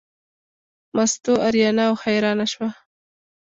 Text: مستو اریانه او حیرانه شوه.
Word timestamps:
مستو 0.95 1.33
اریانه 1.47 1.83
او 1.89 1.95
حیرانه 2.03 2.45
شوه. 2.51 2.69